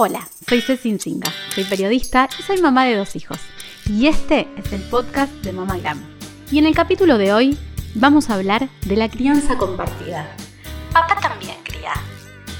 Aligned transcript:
Hola, 0.00 0.28
soy 0.48 0.60
Cecil 0.60 1.00
Singa, 1.00 1.28
soy 1.52 1.64
periodista 1.64 2.28
y 2.38 2.42
soy 2.44 2.62
mamá 2.62 2.84
de 2.84 2.94
dos 2.94 3.16
hijos. 3.16 3.38
Y 3.90 4.06
este 4.06 4.46
es 4.56 4.72
el 4.72 4.80
podcast 4.82 5.32
de 5.42 5.52
Mamá 5.52 5.76
Glam. 5.78 6.00
Y 6.52 6.58
en 6.58 6.66
el 6.66 6.74
capítulo 6.76 7.18
de 7.18 7.32
hoy 7.32 7.58
vamos 7.96 8.30
a 8.30 8.34
hablar 8.34 8.68
de 8.86 8.96
la 8.96 9.08
crianza 9.08 9.58
compartida. 9.58 10.36
Papá 10.92 11.18
también 11.20 11.56
cría. 11.64 11.94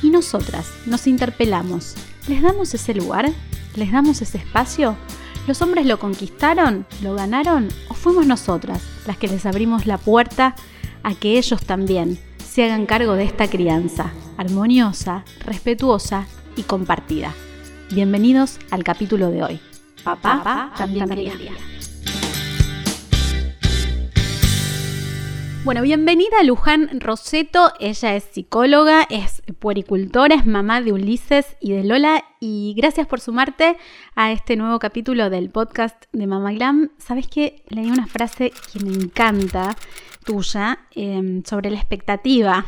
Y 0.02 0.10
nosotras 0.10 0.66
nos 0.84 1.06
interpelamos. 1.06 1.94
¿Les 2.26 2.42
damos 2.42 2.74
ese 2.74 2.92
lugar? 2.92 3.30
¿Les 3.76 3.92
damos 3.92 4.20
ese 4.20 4.38
espacio? 4.38 4.96
¿Los 5.46 5.62
hombres 5.62 5.86
lo 5.86 6.00
conquistaron? 6.00 6.88
¿Lo 7.02 7.14
ganaron? 7.14 7.68
¿O 7.88 7.94
fuimos 7.94 8.26
nosotras 8.26 8.82
las 9.06 9.16
que 9.16 9.28
les 9.28 9.46
abrimos 9.46 9.86
la 9.86 9.98
puerta 9.98 10.56
a 11.04 11.14
que 11.14 11.38
ellos 11.38 11.62
también 11.62 12.18
se 12.44 12.64
hagan 12.64 12.84
cargo 12.84 13.12
de 13.12 13.22
esta 13.22 13.46
crianza 13.46 14.10
armoniosa, 14.38 15.24
respetuosa 15.44 16.26
y 16.58 16.64
compartida. 16.64 17.32
Bienvenidos 17.92 18.58
al 18.70 18.82
capítulo 18.82 19.30
de 19.30 19.44
hoy. 19.44 19.60
Papá, 20.02 20.72
también 20.76 21.08
cría. 21.08 21.32
Bueno, 25.64 25.82
bienvenida 25.82 26.40
a 26.40 26.44
Luján 26.44 27.00
Roseto. 27.00 27.72
Ella 27.78 28.16
es 28.16 28.24
psicóloga, 28.24 29.06
es 29.08 29.42
puericultora, 29.58 30.34
es 30.34 30.46
mamá 30.46 30.80
de 30.80 30.92
Ulises 30.92 31.56
y 31.60 31.72
de 31.72 31.84
Lola. 31.84 32.24
Y 32.40 32.74
gracias 32.76 33.06
por 33.06 33.20
sumarte 33.20 33.76
a 34.16 34.32
este 34.32 34.56
nuevo 34.56 34.78
capítulo 34.80 35.30
del 35.30 35.50
podcast 35.50 36.04
de 36.12 36.26
Mamá 36.26 36.52
Glam. 36.52 36.90
Sabes 36.98 37.28
que 37.28 37.62
leí 37.68 37.90
una 37.90 38.06
frase 38.06 38.52
que 38.72 38.80
me 38.84 38.92
encanta 38.92 39.76
tuya 40.24 40.80
eh, 40.94 41.42
sobre 41.44 41.70
la 41.70 41.78
expectativa 41.78 42.64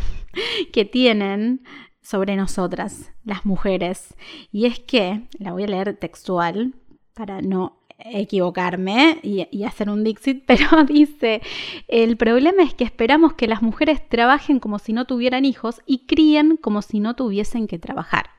que 0.73 0.85
tienen 0.85 1.63
sobre 2.11 2.35
nosotras, 2.35 3.15
las 3.25 3.47
mujeres. 3.47 4.17
Y 4.51 4.67
es 4.67 4.81
que, 4.81 5.23
la 5.39 5.53
voy 5.53 5.63
a 5.63 5.69
leer 5.69 5.97
textual 5.97 6.75
para 7.15 7.41
no 7.41 7.77
equivocarme 7.99 9.19
y, 9.23 9.65
hacer 9.65 9.89
un 9.89 10.03
Dixit, 10.03 10.45
pero 10.47 10.85
dice, 10.85 11.41
el 11.87 12.17
problema 12.17 12.65
es 12.65 12.75
que 12.75 12.83
esperamos 12.83 13.35
que 13.35 13.47
las 13.47 13.63
mujeres 13.63 14.09
trabajen 14.09 14.59
como 14.59 14.81
si 14.81 14.93
no 14.93 15.05
tuvieran 15.05 15.45
hijos 15.45 15.83
y 15.87 16.07
críen 16.07 16.57
como 16.57 16.83
si 16.83 16.99
no 16.99 17.15
tuviesen 17.15 17.69
que 17.69 17.79
trabajar. 17.79 18.31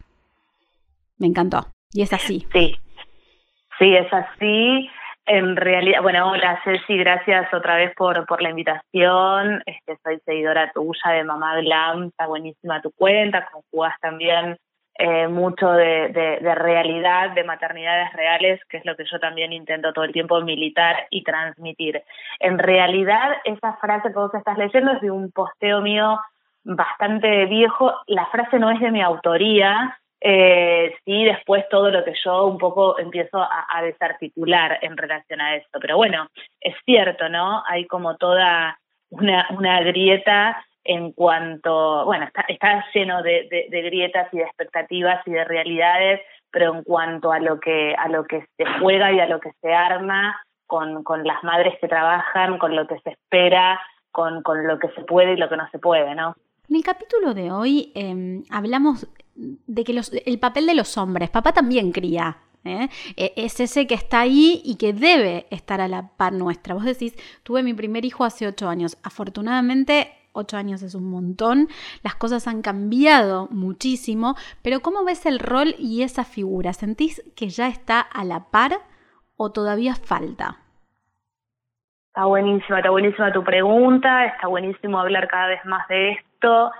Me 1.17 1.27
encantó. 1.27 1.67
Y 1.93 2.01
es 2.01 2.11
así. 2.11 2.45
Sí, 2.51 2.75
sí, 3.79 3.95
es 3.95 4.11
así. 4.11 4.89
En 5.25 5.55
realidad, 5.55 6.01
bueno, 6.01 6.31
hola 6.31 6.59
Ceci, 6.63 6.97
gracias 6.97 7.53
otra 7.53 7.75
vez 7.75 7.93
por, 7.95 8.25
por 8.25 8.41
la 8.41 8.49
invitación. 8.49 9.61
Este, 9.65 9.97
soy 10.03 10.19
seguidora 10.25 10.71
tuya 10.73 11.11
de 11.11 11.23
Mamá 11.23 11.57
Glam, 11.61 12.07
está 12.07 12.25
buenísima 12.25 12.81
tu 12.81 12.91
cuenta, 12.91 13.47
conjugás 13.51 13.99
también 14.01 14.57
eh, 14.95 15.27
mucho 15.27 15.71
de, 15.71 16.09
de, 16.09 16.39
de, 16.41 16.55
realidad, 16.55 17.31
de 17.31 17.43
maternidades 17.43 18.11
reales, 18.13 18.59
que 18.67 18.77
es 18.77 18.85
lo 18.85 18.95
que 18.95 19.05
yo 19.09 19.19
también 19.19 19.53
intento 19.53 19.93
todo 19.93 20.05
el 20.05 20.11
tiempo 20.11 20.41
militar 20.41 21.07
y 21.11 21.23
transmitir. 21.23 22.03
En 22.39 22.57
realidad, 22.59 23.31
esa 23.45 23.73
frase 23.77 24.09
que 24.09 24.15
vos 24.15 24.33
estás 24.33 24.57
leyendo 24.57 24.91
es 24.93 25.01
de 25.01 25.11
un 25.11 25.31
posteo 25.31 25.81
mío 25.81 26.19
bastante 26.63 27.45
viejo. 27.45 27.93
La 28.07 28.25
frase 28.27 28.59
no 28.59 28.69
es 28.71 28.79
de 28.79 28.91
mi 28.91 29.01
autoría, 29.01 30.00
eh, 30.23 30.93
sí, 31.03 31.25
después 31.25 31.67
todo 31.69 31.89
lo 31.89 32.03
que 32.03 32.13
yo 32.23 32.45
un 32.45 32.59
poco 32.59 32.99
empiezo 32.99 33.39
a, 33.39 33.81
desarticular 33.81 34.77
en 34.83 34.95
relación 34.95 35.41
a 35.41 35.55
esto. 35.55 35.79
Pero 35.79 35.97
bueno, 35.97 36.27
es 36.59 36.75
cierto, 36.85 37.27
¿no? 37.27 37.63
Hay 37.67 37.87
como 37.87 38.15
toda 38.17 38.77
una, 39.09 39.47
una 39.49 39.81
grieta 39.81 40.63
en 40.83 41.11
cuanto, 41.11 42.05
bueno, 42.05 42.25
está, 42.25 42.45
está 42.47 42.85
lleno 42.93 43.23
de, 43.23 43.47
de, 43.49 43.67
de, 43.69 43.81
grietas 43.81 44.31
y 44.31 44.37
de 44.37 44.43
expectativas 44.43 45.25
y 45.27 45.31
de 45.31 45.43
realidades, 45.43 46.21
pero 46.51 46.73
en 46.75 46.83
cuanto 46.83 47.31
a 47.31 47.39
lo 47.39 47.59
que, 47.59 47.95
a 47.95 48.07
lo 48.07 48.25
que 48.25 48.45
se 48.57 48.65
juega 48.79 49.11
y 49.11 49.19
a 49.19 49.27
lo 49.27 49.39
que 49.39 49.51
se 49.61 49.73
arma 49.73 50.39
con, 50.67 51.03
con 51.03 51.23
las 51.23 51.43
madres 51.43 51.75
que 51.81 51.87
trabajan, 51.87 52.57
con 52.57 52.75
lo 52.75 52.87
que 52.87 52.99
se 52.99 53.11
espera, 53.11 53.79
con, 54.11 54.43
con 54.43 54.67
lo 54.67 54.77
que 54.79 54.89
se 54.89 55.01
puede 55.01 55.33
y 55.33 55.37
lo 55.37 55.49
que 55.49 55.57
no 55.57 55.67
se 55.71 55.79
puede, 55.79 56.13
¿no? 56.15 56.35
En 56.69 56.75
el 56.75 56.83
capítulo 56.83 57.33
de 57.33 57.51
hoy 57.51 57.91
eh, 57.95 58.43
hablamos 58.49 59.07
de 59.35 59.83
que 59.83 59.93
los, 59.93 60.11
el 60.13 60.39
papel 60.39 60.65
de 60.65 60.75
los 60.75 60.97
hombres, 60.97 61.29
papá 61.29 61.53
también 61.53 61.91
cría, 61.91 62.37
¿eh? 62.63 62.89
es 63.15 63.59
ese 63.59 63.87
que 63.87 63.95
está 63.95 64.21
ahí 64.21 64.61
y 64.63 64.77
que 64.77 64.93
debe 64.93 65.47
estar 65.51 65.81
a 65.81 65.87
la 65.87 66.09
par 66.17 66.33
nuestra. 66.33 66.73
Vos 66.73 66.85
decís, 66.85 67.15
tuve 67.43 67.63
mi 67.63 67.73
primer 67.73 68.05
hijo 68.05 68.23
hace 68.23 68.47
ocho 68.47 68.69
años, 68.69 68.97
afortunadamente 69.03 70.13
ocho 70.33 70.57
años 70.57 70.81
es 70.81 70.95
un 70.95 71.09
montón, 71.09 71.67
las 72.03 72.15
cosas 72.15 72.47
han 72.47 72.61
cambiado 72.61 73.47
muchísimo, 73.51 74.35
pero 74.63 74.79
¿cómo 74.79 75.03
ves 75.03 75.25
el 75.25 75.39
rol 75.39 75.75
y 75.77 76.03
esa 76.03 76.23
figura? 76.23 76.73
¿Sentís 76.73 77.21
que 77.35 77.49
ya 77.49 77.67
está 77.67 77.99
a 77.99 78.23
la 78.23 78.45
par 78.49 78.71
o 79.37 79.51
todavía 79.51 79.95
falta? 79.95 80.57
Está 82.07 82.25
buenísima, 82.25 82.79
está 82.79 82.89
buenísima 82.89 83.31
tu 83.31 83.43
pregunta, 83.43 84.25
está 84.25 84.47
buenísimo 84.47 84.99
hablar 84.99 85.27
cada 85.29 85.47
vez 85.47 85.63
más 85.65 85.87
de 85.87 86.11
esto. 86.11 86.71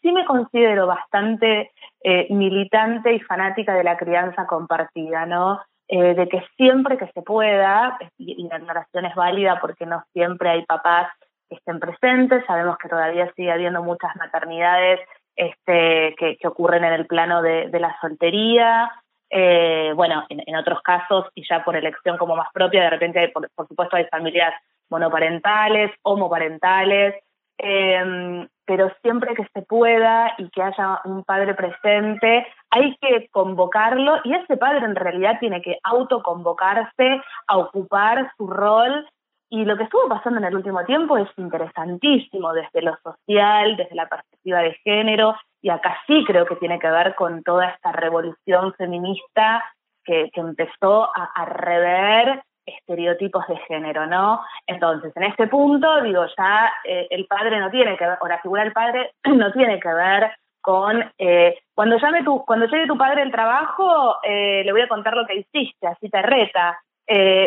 Sí 0.00 0.12
me 0.12 0.24
considero 0.24 0.86
bastante 0.86 1.72
eh, 2.08 2.28
militante 2.30 3.12
y 3.12 3.18
fanática 3.18 3.74
de 3.74 3.82
la 3.82 3.96
crianza 3.96 4.46
compartida, 4.46 5.26
¿no? 5.26 5.60
Eh, 5.88 6.14
de 6.14 6.28
que 6.28 6.40
siempre 6.56 6.96
que 6.96 7.08
se 7.08 7.20
pueda, 7.20 7.98
y, 8.16 8.46
la 8.46 8.58
aclaración 8.58 9.06
es 9.06 9.14
válida 9.16 9.58
porque 9.60 9.86
no 9.86 10.04
siempre 10.12 10.50
hay 10.50 10.64
papás 10.66 11.08
que 11.48 11.56
estén 11.56 11.80
presentes, 11.80 12.46
sabemos 12.46 12.78
que 12.78 12.88
todavía 12.88 13.32
sigue 13.34 13.50
habiendo 13.50 13.82
muchas 13.82 14.14
maternidades 14.14 15.00
este, 15.34 16.14
que, 16.16 16.36
que 16.36 16.46
ocurren 16.46 16.84
en 16.84 16.92
el 16.92 17.06
plano 17.08 17.42
de, 17.42 17.70
de 17.70 17.80
la 17.80 17.98
soltería, 18.00 18.88
eh, 19.28 19.92
bueno, 19.96 20.26
en, 20.28 20.44
en, 20.46 20.54
otros 20.54 20.82
casos, 20.82 21.26
y 21.34 21.44
ya 21.44 21.64
por 21.64 21.74
elección 21.74 22.18
como 22.18 22.36
más 22.36 22.52
propia, 22.52 22.84
de 22.84 22.90
repente, 22.90 23.18
hay, 23.18 23.32
por, 23.32 23.50
por 23.52 23.66
supuesto, 23.66 23.96
hay 23.96 24.04
familias 24.04 24.54
monoparentales, 24.90 25.90
homoparentales, 26.02 27.16
eh, 27.58 28.46
pero 28.66 28.90
siempre 29.00 29.34
que 29.34 29.46
se 29.54 29.62
pueda 29.62 30.32
y 30.38 30.50
que 30.50 30.62
haya 30.62 31.00
un 31.04 31.22
padre 31.24 31.54
presente, 31.54 32.46
hay 32.70 32.96
que 33.00 33.28
convocarlo 33.30 34.16
y 34.24 34.34
ese 34.34 34.56
padre 34.56 34.84
en 34.84 34.96
realidad 34.96 35.38
tiene 35.38 35.62
que 35.62 35.78
autoconvocarse 35.84 37.22
a 37.46 37.56
ocupar 37.56 38.32
su 38.36 38.48
rol. 38.48 39.08
Y 39.48 39.64
lo 39.64 39.76
que 39.76 39.84
estuvo 39.84 40.08
pasando 40.08 40.40
en 40.40 40.46
el 40.46 40.56
último 40.56 40.84
tiempo 40.84 41.16
es 41.16 41.28
interesantísimo 41.36 42.52
desde 42.52 42.82
lo 42.82 42.96
social, 42.96 43.76
desde 43.76 43.94
la 43.94 44.08
perspectiva 44.08 44.58
de 44.58 44.74
género, 44.82 45.36
y 45.62 45.70
acá 45.70 45.96
sí 46.08 46.24
creo 46.26 46.46
que 46.46 46.56
tiene 46.56 46.80
que 46.80 46.90
ver 46.90 47.14
con 47.14 47.44
toda 47.44 47.68
esta 47.68 47.92
revolución 47.92 48.74
feminista 48.74 49.64
que, 50.04 50.30
empezó 50.34 51.08
a 51.14 51.44
rever 51.44 52.42
estereotipos 52.66 53.46
de 53.46 53.56
género, 53.68 54.06
¿no? 54.06 54.40
Entonces, 54.66 55.16
en 55.16 55.22
este 55.24 55.46
punto, 55.46 56.02
digo, 56.02 56.24
ya 56.36 56.72
eh, 56.84 57.06
el 57.10 57.26
padre 57.26 57.60
no 57.60 57.70
tiene 57.70 57.96
que 57.96 58.06
ver, 58.06 58.18
o 58.20 58.28
la 58.28 58.40
figura 58.40 58.64
del 58.64 58.72
padre 58.72 59.12
no 59.24 59.52
tiene 59.52 59.80
que 59.80 59.92
ver 59.92 60.32
con 60.60 61.12
eh, 61.16 61.58
cuando 61.74 61.96
llame 61.96 62.24
tu, 62.24 62.44
cuando 62.44 62.66
llegue 62.66 62.88
tu 62.88 62.98
padre 62.98 63.22
al 63.22 63.30
trabajo, 63.30 64.16
eh, 64.24 64.62
le 64.64 64.72
voy 64.72 64.80
a 64.80 64.88
contar 64.88 65.14
lo 65.14 65.24
que 65.24 65.36
hiciste, 65.36 65.86
así 65.86 66.08
te 66.08 66.22
reta. 66.22 66.80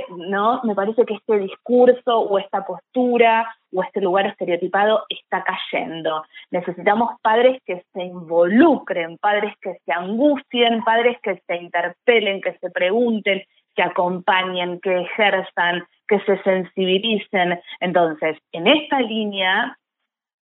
No, 0.07 0.61
me 0.63 0.73
parece 0.73 1.03
que 1.05 1.15
este 1.15 1.37
discurso 1.37 2.17
o 2.17 2.39
esta 2.39 2.65
postura 2.65 3.53
o 3.73 3.83
este 3.83 3.99
lugar 3.99 4.25
estereotipado 4.27 5.03
está 5.09 5.43
cayendo. 5.43 6.23
Necesitamos 6.49 7.19
padres 7.21 7.61
que 7.65 7.83
se 7.91 8.03
involucren, 8.03 9.17
padres 9.17 9.53
que 9.61 9.77
se 9.85 9.91
angustien, 9.91 10.81
padres 10.85 11.17
que 11.21 11.41
se 11.45 11.57
interpelen, 11.57 12.39
que 12.39 12.53
se 12.59 12.69
pregunten, 12.71 13.43
que 13.79 13.83
acompañen, 13.83 14.81
que 14.81 14.93
ejerzan, 15.03 15.87
que 16.05 16.19
se 16.25 16.37
sensibilicen. 16.43 17.61
Entonces, 17.79 18.37
en 18.51 18.67
esta 18.67 18.99
línea, 18.99 19.77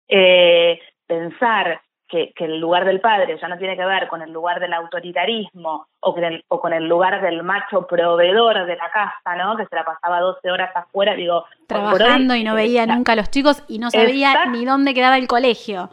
eh, 0.08 0.80
pensar 1.06 1.82
que, 2.08 2.32
que, 2.34 2.46
el 2.46 2.58
lugar 2.58 2.86
del 2.86 3.02
padre 3.02 3.36
ya 3.38 3.48
no 3.48 3.58
tiene 3.58 3.76
que 3.76 3.84
ver 3.84 4.08
con 4.08 4.22
el 4.22 4.32
lugar 4.32 4.58
del 4.58 4.72
autoritarismo 4.72 5.86
o 6.00 6.14
con 6.14 6.24
el, 6.24 6.44
o 6.48 6.60
con 6.60 6.72
el 6.72 6.88
lugar 6.88 7.20
del 7.20 7.42
macho 7.42 7.86
proveedor 7.86 8.64
de 8.64 8.76
la 8.76 8.90
casa, 8.90 9.36
¿no? 9.36 9.54
Que 9.58 9.66
se 9.66 9.76
la 9.76 9.84
pasaba 9.84 10.20
12 10.20 10.50
horas 10.50 10.74
afuera, 10.74 11.14
digo... 11.14 11.44
Trabajando 11.66 12.34
y 12.36 12.42
no 12.42 12.54
veía 12.54 12.86
nunca 12.86 13.12
a 13.12 13.16
los 13.16 13.30
chicos 13.30 13.62
y 13.68 13.78
no 13.78 13.90
sabía 13.90 14.46
ni 14.46 14.64
dónde 14.64 14.94
quedaba 14.94 15.18
el 15.18 15.26
colegio. 15.26 15.90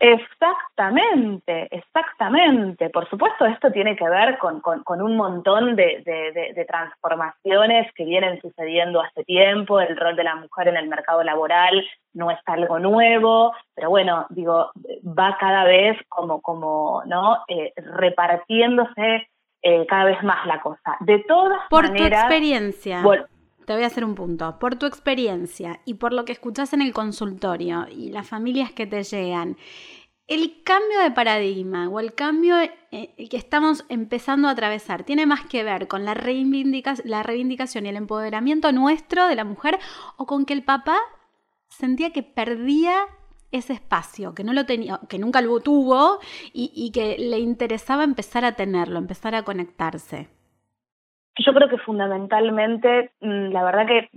Exactamente, 0.00 1.68
exactamente. 1.74 2.88
Por 2.90 3.08
supuesto, 3.10 3.46
esto 3.46 3.72
tiene 3.72 3.96
que 3.96 4.08
ver 4.08 4.38
con, 4.38 4.60
con, 4.60 5.02
un 5.02 5.16
montón 5.16 5.74
de, 5.74 6.02
de, 6.04 6.64
transformaciones 6.66 7.92
que 7.94 8.04
vienen 8.04 8.40
sucediendo 8.40 9.00
hace 9.00 9.24
tiempo. 9.24 9.80
El 9.80 9.96
rol 9.96 10.14
de 10.14 10.22
la 10.22 10.36
mujer 10.36 10.68
en 10.68 10.76
el 10.76 10.88
mercado 10.88 11.24
laboral 11.24 11.84
no 12.14 12.30
es 12.30 12.38
algo 12.46 12.78
nuevo, 12.78 13.52
pero 13.74 13.90
bueno, 13.90 14.26
digo, 14.30 14.70
va 15.04 15.36
cada 15.40 15.64
vez 15.64 15.98
como, 16.08 16.40
como 16.42 17.02
¿no? 17.06 17.38
Eh, 17.48 17.72
repartiéndose 17.76 19.28
eh, 19.62 19.86
cada 19.86 20.04
vez 20.04 20.22
más 20.22 20.46
la 20.46 20.60
cosa. 20.60 20.96
De 21.00 21.24
todas 21.26 21.58
Por 21.70 21.88
maneras. 21.88 22.08
tu 22.08 22.26
experiencia. 22.26 23.02
Te 23.68 23.74
voy 23.74 23.84
a 23.84 23.88
hacer 23.88 24.02
un 24.06 24.14
punto. 24.14 24.58
Por 24.58 24.76
tu 24.76 24.86
experiencia 24.86 25.82
y 25.84 25.94
por 25.94 26.14
lo 26.14 26.24
que 26.24 26.32
escuchas 26.32 26.72
en 26.72 26.80
el 26.80 26.94
consultorio 26.94 27.86
y 27.86 28.08
las 28.08 28.26
familias 28.26 28.72
que 28.72 28.86
te 28.86 29.02
llegan, 29.02 29.58
el 30.26 30.62
cambio 30.64 31.00
de 31.00 31.10
paradigma 31.10 31.86
o 31.86 32.00
el 32.00 32.14
cambio 32.14 32.56
eh, 32.60 33.28
que 33.28 33.36
estamos 33.36 33.84
empezando 33.90 34.48
a 34.48 34.52
atravesar 34.52 35.04
tiene 35.04 35.26
más 35.26 35.44
que 35.44 35.64
ver 35.64 35.86
con 35.86 36.06
la, 36.06 36.14
la 36.14 37.22
reivindicación 37.22 37.84
y 37.84 37.88
el 37.90 37.96
empoderamiento 37.96 38.72
nuestro 38.72 39.26
de 39.26 39.34
la 39.34 39.44
mujer 39.44 39.78
o 40.16 40.24
con 40.24 40.46
que 40.46 40.54
el 40.54 40.64
papá 40.64 40.96
sentía 41.68 42.10
que 42.10 42.22
perdía 42.22 43.06
ese 43.52 43.74
espacio, 43.74 44.34
que 44.34 44.44
no 44.44 44.54
lo 44.54 44.64
tenía, 44.64 44.98
que 45.10 45.18
nunca 45.18 45.42
lo 45.42 45.60
tuvo 45.60 46.20
y, 46.54 46.90
que 46.90 47.18
le 47.18 47.38
interesaba 47.38 48.02
empezar 48.02 48.46
a 48.46 48.52
tenerlo, 48.52 48.98
empezar 48.98 49.34
a 49.34 49.42
conectarse? 49.42 50.37
Yo 51.38 51.54
creo 51.54 51.68
que 51.68 51.78
fundamentalmente, 51.78 53.12
mm, 53.20 53.52
la 53.52 53.64
verdad 53.64 53.86
que 53.86 54.08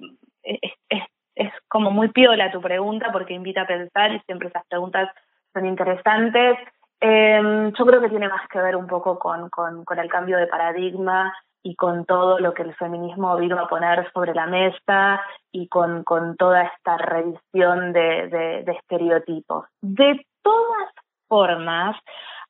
es, 0.44 1.52
como 1.68 1.92
muy 1.92 2.10
piola 2.10 2.52
tu 2.52 2.62
pregunta 2.62 3.12
porque 3.12 3.34
invita 3.34 3.62
a 3.62 3.68
pensar 3.68 4.12
y 4.12 4.20
siempre 4.22 4.50
esas 4.50 4.66
preguntas 4.68 5.10
son 5.54 5.66
interesantes. 5.66 6.58
Em, 7.00 7.72
yo 7.74 7.86
creo 7.86 8.02
que 8.02 8.10
tiene 8.10 8.28
más 8.28 8.48
que 8.50 8.62
ver 8.62 8.76
un 8.76 8.88
poco 8.88 9.18
con, 9.18 9.50
con 9.50 10.00
el 10.00 10.10
cambio 10.10 10.38
de 10.38 10.48
paradigma 10.48 11.34
y 11.64 11.76
con 11.76 12.06
todo 12.06 12.40
lo 12.40 12.54
que 12.54 12.64
el 12.64 12.74
feminismo 12.76 13.36
vino 13.38 13.60
a 13.60 13.68
poner 13.68 14.12
sobre 14.14 14.34
la 14.34 14.48
mesa 14.48 15.22
y 15.52 15.68
con, 15.68 16.04
con 16.04 16.36
toda 16.36 16.64
esta 16.64 16.98
revisión 16.98 17.94
de, 17.94 18.64
de, 18.66 18.72
estereotipos. 18.72 19.66
De 19.82 20.26
todas 20.42 20.90
formas, 21.28 21.96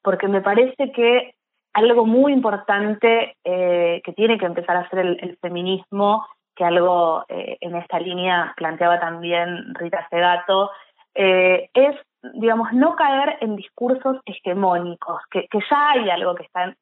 porque 0.02 0.28
me 0.28 0.42
parece 0.42 0.92
que 0.94 1.36
algo 1.74 2.06
muy 2.06 2.34
importante 2.34 3.38
eh, 3.44 4.02
que 4.04 4.14
tiene 4.14 4.38
que 4.38 4.46
empezar 4.46 4.78
a 4.78 4.82
hacer 4.82 5.00
el, 5.00 5.38
feminismo, 5.42 6.26
que 6.56 6.66
algo 6.66 7.24
eh, 7.30 7.58
en 7.62 7.76
esta 7.76 8.00
línea 8.00 8.54
planteaba 8.58 9.00
también 9.00 9.74
Rita 9.76 10.08
Segato, 10.10 10.72
eh, 11.16 11.70
es 11.74 11.96
digamos, 12.34 12.72
no 12.74 12.96
caer 12.96 13.38
en 13.42 13.56
discursos 13.56 14.18
hegemónicos, 14.26 15.22
que, 15.32 15.48
que 15.48 15.60
ya 15.70 15.92
hay 15.92 16.10
algo 16.12 16.36
que 16.36 16.44
está 16.44 16.76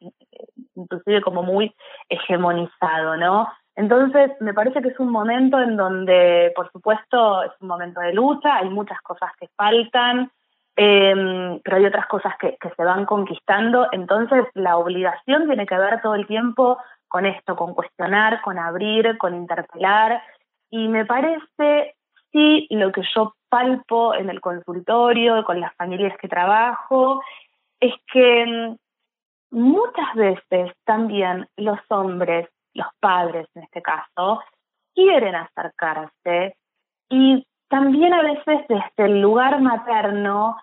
inclusive 0.75 1.21
como 1.21 1.43
muy 1.43 1.73
hegemonizado, 2.09 3.15
¿no? 3.15 3.47
Entonces, 3.75 4.31
me 4.41 4.53
parece 4.53 4.81
que 4.81 4.89
es 4.89 4.99
un 4.99 5.09
momento 5.09 5.57
en 5.59 5.77
donde, 5.77 6.51
por 6.55 6.69
supuesto, 6.71 7.43
es 7.43 7.51
un 7.61 7.69
momento 7.69 8.01
de 8.01 8.13
lucha, 8.13 8.57
hay 8.57 8.69
muchas 8.69 8.99
cosas 9.01 9.31
que 9.39 9.47
faltan, 9.55 10.29
eh, 10.81 11.59
pero 11.61 11.75
hay 11.75 11.85
otras 11.85 12.07
cosas 12.07 12.35
que, 12.39 12.57
se 12.57 12.83
van 12.85 13.05
conquistando, 13.05 13.89
entonces 13.91 14.45
la 14.53 14.77
obligación 14.77 15.45
tiene 15.45 15.65
que 15.65 15.77
ver 15.77 16.01
todo 16.01 16.15
el 16.15 16.25
tiempo 16.25 16.77
con 17.09 17.25
esto, 17.25 17.57
con 17.57 17.73
cuestionar, 17.73 18.41
con 18.41 18.57
abrir, 18.57 19.17
con 19.17 19.35
interpelar, 19.35 20.23
y 20.69 20.87
me 20.87 21.05
parece, 21.05 21.95
sí, 22.31 22.65
lo 22.69 22.93
que 22.93 23.01
yo 23.13 23.33
palpo 23.49 24.15
en 24.15 24.29
el 24.29 24.39
consultorio, 24.39 25.43
con 25.43 25.59
las 25.59 25.75
familias 25.75 26.17
que 26.17 26.29
trabajo, 26.29 27.21
es 27.81 27.93
que 28.13 28.45
mm, 28.45 28.77
muchas 29.57 30.15
veces 30.15 30.71
también 30.85 31.45
los 31.57 31.79
hombres, 31.89 32.47
los 32.73 32.87
padres 33.01 33.49
en 33.53 33.63
este 33.63 33.81
caso, 33.81 34.41
quieren 34.95 35.35
acercarse 35.35 36.55
y 37.09 37.45
también 37.67 38.13
a 38.13 38.21
veces 38.21 38.65
desde 38.69 39.11
el 39.11 39.19
lugar 39.19 39.59
materno 39.59 40.55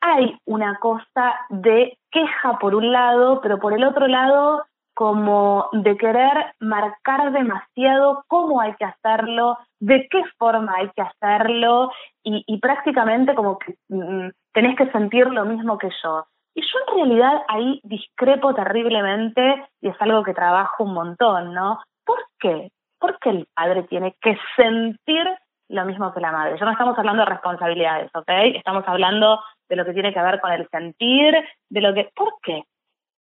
hay 0.00 0.38
una 0.46 0.78
cosa 0.78 1.34
de 1.50 1.98
queja 2.10 2.58
por 2.58 2.74
un 2.74 2.92
lado, 2.92 3.40
pero 3.40 3.58
por 3.58 3.72
el 3.72 3.84
otro 3.84 4.06
lado 4.06 4.64
como 4.94 5.68
de 5.72 5.96
querer 5.96 6.52
marcar 6.58 7.32
demasiado 7.32 8.24
cómo 8.28 8.60
hay 8.60 8.74
que 8.74 8.84
hacerlo, 8.84 9.56
de 9.78 10.06
qué 10.10 10.22
forma 10.36 10.74
hay 10.76 10.90
que 10.90 11.02
hacerlo 11.02 11.90
y, 12.22 12.58
prácticamente 12.58 13.34
como 13.34 13.58
que 13.58 13.76
mm, 13.88 14.28
tenés 14.52 14.76
que 14.76 14.90
sentir 14.90 15.26
lo 15.28 15.46
mismo 15.46 15.78
que 15.78 15.88
yo. 16.02 16.26
Y 16.54 16.60
yo 16.60 16.78
en 16.86 16.96
realidad 16.96 17.42
ahí 17.48 17.80
discrepo 17.84 18.54
terriblemente 18.54 19.64
y 19.80 19.88
es 19.88 19.96
algo 20.00 20.22
que 20.22 20.34
trabajo 20.34 20.84
un 20.84 20.92
montón, 20.92 21.54
¿no? 21.54 21.80
¿Por 22.04 22.18
qué? 22.38 22.70
Porque 22.98 23.30
el 23.30 23.48
padre 23.54 23.84
tiene 23.84 24.14
que 24.20 24.36
sentir 24.56 25.26
lo 25.70 25.84
mismo 25.86 26.12
que 26.12 26.20
la 26.20 26.32
madre. 26.32 26.58
Ya 26.58 26.66
no 26.66 26.72
estamos 26.72 26.98
hablando 26.98 27.22
de 27.22 27.30
responsabilidades, 27.30 28.10
¿ok? 28.14 28.28
Estamos 28.54 28.84
hablando 28.86 29.40
de 29.70 29.76
lo 29.76 29.84
que 29.86 29.94
tiene 29.94 30.12
que 30.12 30.20
ver 30.20 30.40
con 30.40 30.52
el 30.52 30.68
sentir, 30.68 31.34
de 31.70 31.80
lo 31.80 31.94
que... 31.94 32.10
¿Por 32.14 32.34
qué? 32.42 32.64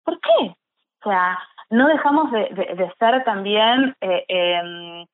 ¿Por 0.04 0.20
qué? 0.20 0.54
O 1.02 1.08
sea, 1.08 1.38
no 1.70 1.88
dejamos 1.88 2.30
de, 2.30 2.92
ser 2.98 3.24
también 3.24 3.96
eh, 4.00 4.24
em, 4.28 5.06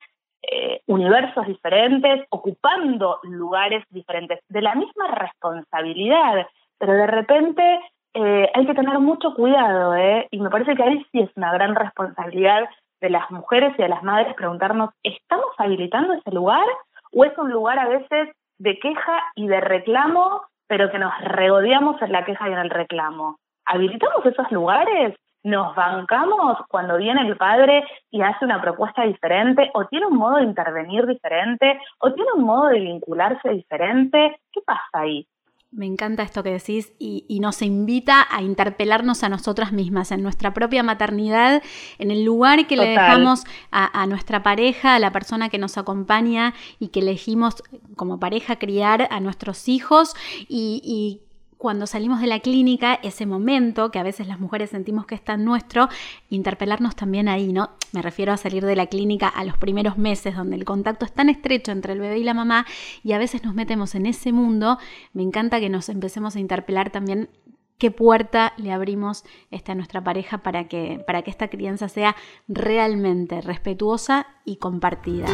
eh, 0.43 0.83
universos 0.87 1.47
diferentes, 1.47 2.27
ocupando 2.31 3.21
lugares 3.23 3.85
diferentes, 3.91 4.41
de 4.49 4.61
la 4.61 4.75
misma 4.75 5.07
responsabilidad, 5.15 6.47
pero 6.79 6.95
de 6.95 7.07
repente 7.07 7.81
eh, 8.15 8.51
hay 8.53 8.67
que 8.67 8.75
tener 8.75 8.99
mucho 8.99 9.35
cuidado, 9.35 9.95
¿eh? 9.95 10.27
Y 10.33 10.41
me 10.41 10.51
parece 10.51 10.75
que 10.75 10.83
ahí 10.83 11.07
sí 11.13 11.21
es 11.21 11.31
una 11.37 11.53
gran 11.53 11.77
responsabilidad 11.77 12.69
de 13.01 13.11
las 13.11 13.31
mujeres 13.31 13.73
y 13.79 13.83
de 13.83 13.89
las 13.89 14.03
madres 14.03 14.35
preguntarnos, 14.35 14.91
¿estamos 15.05 15.55
habilitando 15.59 16.13
ese 16.15 16.31
lugar? 16.33 16.67
¿O 17.13 17.25
es 17.25 17.37
un 17.39 17.51
lugar 17.51 17.79
a 17.79 17.89
veces 17.89 18.31
de 18.59 18.79
queja 18.79 19.23
y 19.35 19.47
de 19.47 19.61
reclamo, 19.61 20.43
pero 20.71 20.89
que 20.89 21.01
nos 21.01 21.13
regodeamos 21.23 22.01
en 22.01 22.13
la 22.13 22.25
queja 22.25 22.49
y 22.49 22.53
en 22.53 22.59
el 22.61 22.71
reclamo? 22.71 23.41
¿Habilitamos 23.67 24.25
esos 24.25 24.53
lugares? 24.53 25.17
¿Nos 25.43 25.75
bancamos 25.75 26.59
cuando 26.69 26.97
viene 26.97 27.27
el 27.27 27.37
padre 27.37 27.83
y 28.09 28.23
hace 28.23 28.45
una 28.45 28.63
propuesta 28.63 29.03
diferente? 29.03 29.69
¿O 29.75 29.87
tiene 29.87 30.07
un 30.07 30.17
modo 30.17 30.37
de 30.37 30.45
intervenir 30.45 31.07
diferente? 31.07 31.81
¿O 31.99 32.13
tiene 32.13 32.31
un 32.37 32.45
modo 32.45 32.69
de 32.69 32.79
vincularse 32.79 33.49
diferente? 33.49 34.41
¿Qué 34.53 34.61
pasa 34.65 34.87
ahí? 34.93 35.27
Me 35.73 35.87
encanta 35.87 36.25
esto 36.25 36.43
que 36.43 36.51
decís 36.51 36.93
y, 36.99 37.39
nos 37.41 37.63
invita 37.63 38.27
a 38.29 38.43
interpelarnos 38.43 39.23
a 39.23 39.29
nosotras 39.29 39.73
mismas, 39.73 40.11
en 40.11 40.21
nuestra 40.21 40.53
propia 40.53 40.83
maternidad, 40.83 41.63
en 41.99 42.11
el 42.11 42.25
lugar 42.25 42.67
que 42.67 42.77
le 42.77 42.89
dejamos 42.89 43.45
a, 43.71 44.07
nuestra 44.07 44.43
pareja, 44.43 44.97
a 44.97 44.99
la 44.99 45.13
persona 45.13 45.49
que 45.49 45.59
nos 45.59 45.79
acompaña 45.79 46.55
y 46.81 46.89
que 46.89 47.01
elegimos 47.01 47.63
como 47.95 48.19
pareja 48.19 48.57
criar 48.59 49.07
a 49.13 49.21
nuestros 49.21 49.69
hijos 49.69 50.15
y, 50.49 50.83
y 50.85 51.30
cuando 51.61 51.87
salimos 51.87 52.23
de 52.23 52.27
la 52.27 52.41
clínica, 52.41 52.95
ese 53.03 53.27
momento 53.27 53.91
que 53.91 53.99
a 53.99 54.03
veces 54.03 54.27
las 54.27 54.41
mujeres 54.41 54.71
sentimos 54.71 55.05
que 55.05 55.15
es 55.15 55.23
tan 55.23 55.45
nuestro, 55.45 55.91
interpelarnos 56.31 56.97
también 56.97 57.29
ahí, 57.29 57.53
¿no? 57.53 57.69
Me 57.93 58.01
refiero 58.01 58.33
a 58.33 58.39
salir 58.39 58.65
de 58.65 58.75
la 58.75 58.87
clínica 58.87 59.29
a 59.29 59.45
los 59.45 59.59
primeros 59.59 59.99
meses 59.99 60.35
donde 60.35 60.57
el 60.57 60.65
contacto 60.65 61.05
es 61.05 61.13
tan 61.13 61.29
estrecho 61.29 61.71
entre 61.71 61.93
el 61.93 62.01
bebé 62.01 62.17
y 62.17 62.25
la 62.25 62.33
mamá 62.33 62.65
y 63.05 63.13
a 63.13 63.19
veces 63.19 63.45
nos 63.45 63.55
metemos 63.55 63.95
en 63.95 64.07
ese 64.07 64.33
mundo. 64.33 64.79
Me 65.13 65.23
encanta 65.23 65.61
que 65.61 65.69
nos 65.69 65.91
empecemos 65.91 66.35
a 66.35 66.41
interpelar 66.41 66.89
también 66.89 67.29
qué 67.77 67.91
puerta 67.91 68.55
le 68.57 68.73
abrimos 68.73 69.25
este, 69.51 69.73
a 69.73 69.75
nuestra 69.75 70.03
pareja 70.03 70.39
para 70.39 70.67
que, 70.67 71.05
para 71.07 71.21
que 71.21 71.31
esta 71.31 71.49
crianza 71.49 71.91
sea 71.91 72.17
realmente 72.49 73.43
respetuosa 73.43 74.29
y 74.47 74.57
compartida. 74.57 75.27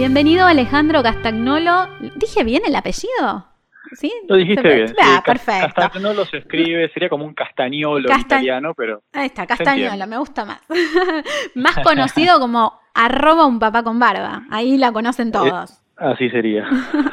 Bienvenido 0.00 0.46
Alejandro 0.46 1.02
Castagnolo. 1.02 1.86
¿Dije 2.16 2.42
bien 2.42 2.62
el 2.66 2.74
apellido? 2.74 3.44
¿Sí? 3.92 4.10
Lo 4.30 4.36
dijiste 4.36 4.74
bien. 4.74 4.94
Ah, 4.98 5.22
perfecto. 5.24 5.74
Castagnolo 5.74 6.24
se 6.24 6.38
escribe, 6.38 6.88
sería 6.94 7.10
como 7.10 7.26
un 7.26 7.34
castañolo 7.34 8.10
en 8.10 8.20
italiano, 8.20 8.72
pero. 8.74 9.02
Ahí 9.12 9.26
está, 9.26 9.46
castañolo, 9.46 10.06
me 10.06 10.16
gusta 10.16 10.46
más. 10.46 10.62
más 11.54 11.76
conocido 11.80 12.40
como 12.40 12.80
arroba 12.94 13.44
un 13.44 13.58
papá 13.58 13.82
con 13.82 13.98
barba. 13.98 14.44
Ahí 14.50 14.78
la 14.78 14.90
conocen 14.90 15.28
eh, 15.28 15.32
todos. 15.32 15.82
así 15.96 16.30
sería. 16.30 16.66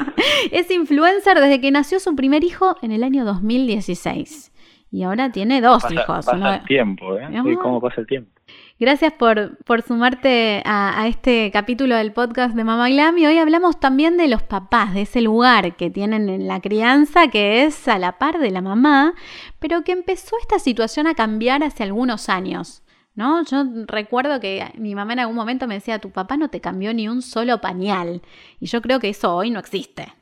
es 0.50 0.70
influencer 0.70 1.38
desde 1.40 1.60
que 1.60 1.70
nació 1.70 2.00
su 2.00 2.16
primer 2.16 2.42
hijo 2.42 2.76
en 2.80 2.92
el 2.92 3.04
año 3.04 3.26
2016. 3.26 4.50
Y 4.90 5.02
ahora 5.02 5.30
tiene 5.30 5.60
dos 5.60 5.84
hijos. 5.92 6.24
Pasa 6.24 6.54
el 6.54 6.64
tiempo, 6.64 7.18
¿eh? 7.18 7.28
¿Cómo 7.60 7.82
pasa 7.82 8.00
el 8.00 8.06
tiempo? 8.06 8.37
Gracias 8.80 9.12
por, 9.12 9.58
por 9.64 9.82
sumarte 9.82 10.62
a, 10.64 11.08
este 11.08 11.50
capítulo 11.52 11.96
del 11.96 12.12
podcast 12.12 12.54
de 12.54 12.62
Mama 12.62 12.88
Glam 12.88 13.18
y 13.18 13.26
hoy 13.26 13.36
hablamos 13.36 13.80
también 13.80 14.16
de 14.16 14.28
los 14.28 14.44
papás, 14.44 14.94
de 14.94 15.00
ese 15.02 15.20
lugar 15.20 15.74
que 15.74 15.90
tienen 15.90 16.28
en 16.28 16.46
la 16.46 16.60
crianza 16.60 17.26
que 17.26 17.64
es 17.64 17.88
a 17.88 17.98
la 17.98 18.18
par 18.18 18.38
de 18.38 18.52
la 18.52 18.60
mamá, 18.60 19.14
pero 19.58 19.82
que 19.82 19.90
empezó 19.90 20.36
esta 20.40 20.60
situación 20.60 21.08
a 21.08 21.16
cambiar 21.16 21.64
hace 21.64 21.82
algunos 21.82 22.28
años. 22.28 22.84
¿no? 23.16 23.42
Yo 23.42 23.64
recuerdo 23.88 24.38
que 24.38 24.64
mi 24.76 24.94
mamá 24.94 25.14
en 25.14 25.18
algún 25.18 25.34
momento 25.34 25.66
me 25.66 25.74
decía, 25.74 25.98
tu 25.98 26.12
papá 26.12 26.36
no 26.36 26.48
te 26.48 26.60
cambió 26.60 26.94
ni 26.94 27.08
un 27.08 27.20
solo 27.20 27.60
pañal. 27.60 28.22
Y 28.60 28.66
yo 28.66 28.80
creo 28.80 29.00
que 29.00 29.08
eso 29.08 29.34
hoy 29.34 29.50
no 29.50 29.58
existe. 29.58 30.12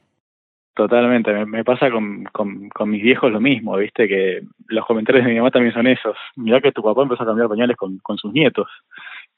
Totalmente, 0.76 1.33
me, 1.47 1.64
pasa 1.64 1.90
con, 1.90 2.25
con, 2.33 2.68
con, 2.68 2.90
mis 2.90 3.02
viejos 3.02 3.33
lo 3.33 3.40
mismo, 3.40 3.78
viste, 3.78 4.06
que 4.06 4.42
los 4.68 4.85
comentarios 4.85 5.25
de 5.25 5.30
mi 5.33 5.38
mamá 5.38 5.50
también 5.50 5.73
son 5.73 5.87
esos. 5.87 6.14
Mirá 6.37 6.61
que 6.61 6.71
tu 6.71 6.83
papá 6.83 7.00
empezó 7.00 7.23
a 7.23 7.26
cambiar 7.26 7.49
pañales 7.49 7.78
con, 7.78 7.97
con 8.00 8.18
sus 8.18 8.30
nietos. 8.30 8.68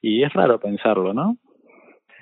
Y 0.03 0.25
es 0.25 0.33
raro 0.33 0.59
pensarlo, 0.59 1.15
¿no? 1.15 1.37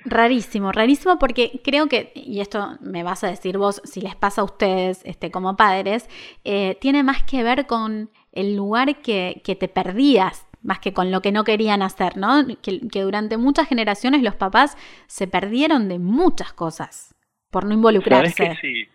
Rarísimo, 0.04 0.70
rarísimo 0.70 1.18
porque 1.18 1.62
creo 1.64 1.86
que, 1.86 2.12
y 2.14 2.40
esto 2.40 2.76
me 2.82 3.02
vas 3.04 3.24
a 3.24 3.28
decir 3.28 3.56
vos, 3.56 3.80
si 3.84 4.02
les 4.02 4.14
pasa 4.16 4.42
a 4.42 4.44
ustedes 4.44 5.00
este, 5.06 5.30
como 5.30 5.56
padres, 5.56 6.10
eh, 6.44 6.76
tiene 6.78 7.02
más 7.02 7.22
que 7.22 7.42
ver 7.42 7.66
con 7.66 8.10
el 8.32 8.54
lugar 8.54 9.00
que, 9.00 9.40
que, 9.46 9.56
te 9.56 9.68
perdías, 9.68 10.46
más 10.62 10.78
que 10.78 10.92
con 10.92 11.10
lo 11.10 11.22
que 11.22 11.32
no 11.32 11.44
querían 11.44 11.80
hacer, 11.80 12.18
¿no? 12.18 12.46
Que, 12.60 12.86
que 12.86 13.00
durante 13.00 13.38
muchas 13.38 13.66
generaciones 13.66 14.22
los 14.22 14.34
papás 14.34 14.76
se 15.06 15.26
perdieron 15.26 15.88
de 15.88 15.98
muchas 15.98 16.52
cosas 16.52 17.14
por 17.50 17.64
no 17.64 17.72
involucrarse. 17.72 18.58
sí. 18.60 18.86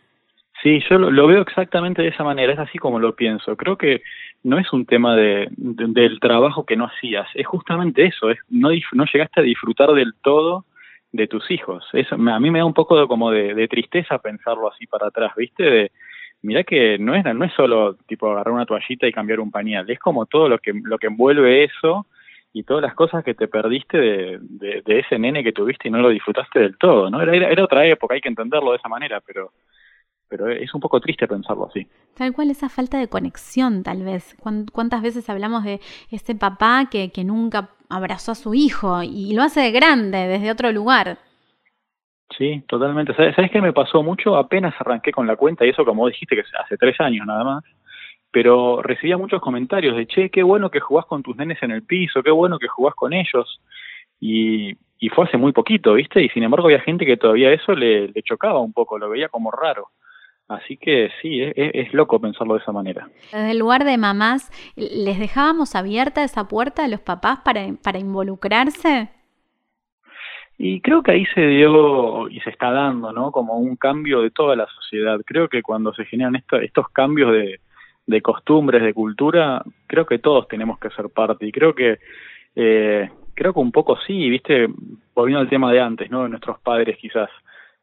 Sí, 0.61 0.81
yo 0.89 0.97
lo, 0.97 1.27
veo 1.27 1.41
exactamente 1.41 2.01
de 2.01 2.09
esa 2.09 2.23
manera, 2.23 2.53
es 2.53 2.59
así 2.59 2.77
como 2.77 2.99
lo 2.99 3.15
pienso. 3.15 3.55
Creo 3.55 3.77
que 3.77 4.01
no 4.43 4.57
es 4.59 4.71
un 4.73 4.85
tema 4.85 5.15
de, 5.15 5.47
del 5.57 6.19
trabajo 6.19 6.65
que 6.65 6.75
no 6.75 6.85
hacías, 6.85 7.27
es 7.35 7.45
justamente 7.45 8.05
eso, 8.05 8.29
es 8.29 8.39
no, 8.49 8.69
no 8.93 9.05
llegaste 9.05 9.39
a 9.39 9.43
disfrutar 9.43 9.91
del 9.91 10.13
todo 10.21 10.65
de 11.11 11.27
tus 11.27 11.49
hijos. 11.51 11.85
Eso, 11.93 12.15
a 12.15 12.39
mí 12.39 12.51
me 12.51 12.59
da 12.59 12.65
un 12.65 12.73
poco 12.73 12.99
de, 12.99 13.07
como 13.07 13.31
de, 13.31 13.67
tristeza 13.67 14.19
pensarlo 14.19 14.71
así 14.71 14.87
para 14.87 15.07
atrás, 15.07 15.33
¿viste? 15.35 15.63
De, 15.63 15.91
mira 16.41 16.63
que 16.63 16.97
no 16.97 17.15
es, 17.15 17.23
no 17.23 17.45
es 17.45 17.53
solo 17.53 17.95
tipo 18.07 18.31
agarrar 18.31 18.53
una 18.53 18.65
toallita 18.65 19.07
y 19.07 19.11
cambiar 19.11 19.39
un 19.39 19.51
pañal, 19.51 19.89
es 19.89 19.99
como 19.99 20.25
todo 20.25 20.49
lo 20.49 20.59
que, 20.59 20.73
lo 20.73 20.97
que 20.97 21.07
envuelve 21.07 21.63
eso 21.63 22.05
y 22.53 22.63
todas 22.63 22.81
las 22.81 22.95
cosas 22.95 23.23
que 23.23 23.33
te 23.33 23.47
perdiste 23.47 23.97
de, 23.97 24.39
de, 24.41 24.99
ese 24.99 25.17
nene 25.17 25.43
que 25.43 25.53
tuviste 25.53 25.87
y 25.87 25.91
no 25.91 25.99
lo 25.99 26.09
disfrutaste 26.09 26.59
del 26.59 26.77
todo, 26.77 27.09
¿no? 27.09 27.21
Era, 27.21 27.35
era, 27.35 27.63
otra 27.63 27.85
época, 27.85 28.15
hay 28.15 28.21
que 28.21 28.27
entenderlo 28.27 28.71
de 28.71 28.77
esa 28.77 28.89
manera, 28.89 29.21
pero 29.25 29.51
pero 30.31 30.50
es 30.50 30.73
un 30.73 30.79
poco 30.79 31.01
triste 31.01 31.27
pensarlo 31.27 31.67
así. 31.67 31.85
Tal 32.15 32.31
cual, 32.31 32.50
esa 32.50 32.69
falta 32.69 32.97
de 32.97 33.09
conexión, 33.09 33.83
tal 33.83 34.01
vez. 34.03 34.38
¿Cuántas 34.71 35.01
veces 35.01 35.29
hablamos 35.29 35.65
de 35.65 35.81
ese 36.09 36.35
papá 36.35 36.88
que, 36.89 37.11
que 37.11 37.25
nunca 37.25 37.71
abrazó 37.89 38.31
a 38.31 38.35
su 38.35 38.53
hijo 38.53 39.03
y 39.03 39.33
lo 39.33 39.43
hace 39.43 39.59
de 39.59 39.71
grande, 39.71 40.19
desde 40.29 40.50
otro 40.50 40.71
lugar? 40.71 41.17
Sí, 42.38 42.63
totalmente. 42.65 43.13
¿Sabes, 43.13 43.35
¿Sabes 43.35 43.51
qué 43.51 43.61
me 43.61 43.73
pasó 43.73 44.03
mucho? 44.03 44.38
Apenas 44.38 44.73
arranqué 44.79 45.11
con 45.11 45.27
la 45.27 45.35
cuenta, 45.35 45.65
y 45.65 45.69
eso 45.69 45.83
como 45.83 46.07
dijiste 46.07 46.38
que 46.38 46.43
hace 46.63 46.77
tres 46.77 46.97
años 47.01 47.27
nada 47.27 47.43
más, 47.43 47.63
pero 48.31 48.81
recibía 48.81 49.17
muchos 49.17 49.41
comentarios 49.41 49.97
de, 49.97 50.07
che, 50.07 50.29
qué 50.29 50.43
bueno 50.43 50.71
que 50.71 50.79
jugás 50.79 51.05
con 51.07 51.23
tus 51.23 51.35
nenes 51.35 51.61
en 51.61 51.71
el 51.71 51.83
piso, 51.83 52.23
qué 52.23 52.31
bueno 52.31 52.57
que 52.57 52.69
jugás 52.69 52.95
con 52.95 53.11
ellos. 53.11 53.59
Y, 54.21 54.77
y 54.97 55.09
fue 55.09 55.25
hace 55.25 55.35
muy 55.35 55.51
poquito, 55.51 55.95
¿viste? 55.95 56.23
Y 56.23 56.29
sin 56.29 56.43
embargo 56.43 56.67
había 56.67 56.79
gente 56.79 57.05
que 57.05 57.17
todavía 57.17 57.51
eso 57.51 57.73
le, 57.73 58.07
le 58.07 58.23
chocaba 58.23 58.61
un 58.61 58.71
poco, 58.71 58.97
lo 58.97 59.09
veía 59.09 59.27
como 59.27 59.51
raro. 59.51 59.89
Así 60.51 60.75
que 60.75 61.10
sí, 61.22 61.39
es, 61.41 61.93
loco 61.93 62.20
pensarlo 62.20 62.55
de 62.55 62.60
esa 62.60 62.74
manera. 62.74 63.08
Desde 63.31 63.51
el 63.51 63.60
lugar 63.60 63.86
de 63.86 63.98
mamás, 63.98 64.51
¿les 64.75 65.17
dejábamos 65.17 65.75
abierta 65.75 66.25
esa 66.25 66.50
puerta 66.50 66.84
a 66.84 66.89
los 66.89 67.00
papás 67.00 67.39
para, 67.46 67.62
para 67.81 68.00
involucrarse? 68.00 69.10
Y 70.58 70.81
creo 70.81 71.03
que 71.03 71.12
ahí 71.12 71.25
se 71.34 71.48
dio 71.48 72.27
y 72.27 72.41
se 72.41 72.50
está 72.50 72.70
dando, 72.70 73.13
¿no? 73.13 73.31
Como 73.31 73.58
un 73.60 73.77
cambio 73.77 74.22
de 74.22 74.29
toda 74.29 74.58
la 74.58 74.67
sociedad. 74.67 75.22
Creo 75.25 75.48
que 75.48 75.62
cuando 75.62 75.93
se 75.93 76.03
generan 76.03 76.36
estos 76.36 76.89
cambios 76.89 77.31
de, 77.31 77.62
de 78.05 78.22
costumbres, 78.22 78.84
de 78.84 78.93
cultura, 78.93 79.63
creo 79.88 80.05
que 80.05 80.20
todos 80.20 80.50
tenemos 80.50 80.79
que 80.79 80.89
ser 80.89 81.10
parte. 81.10 81.48
Y 81.48 81.51
creo 81.53 81.74
que, 81.74 81.98
eh, 82.58 83.10
creo 83.34 83.53
que 83.53 83.60
un 83.60 83.72
poco 83.72 83.98
sí, 84.05 84.29
viste, 84.29 84.67
volviendo 85.15 85.39
al 85.39 85.50
tema 85.50 85.72
de 85.72 85.79
antes, 85.79 86.12
¿no? 86.12 86.24
De 86.24 86.29
nuestros 86.29 86.60
padres 86.60 86.98
quizás 86.98 87.29